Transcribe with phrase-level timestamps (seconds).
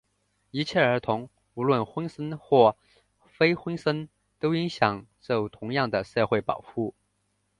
[0.49, 2.75] 一切儿童,无论婚生或
[3.27, 6.95] 非婚生,都应享受同样的社会保护。